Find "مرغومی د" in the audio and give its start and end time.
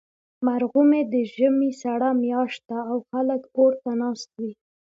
0.45-1.15